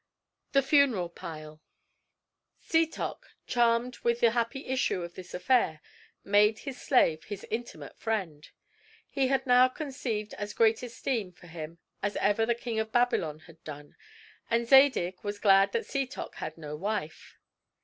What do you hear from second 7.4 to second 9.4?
intimate friend. He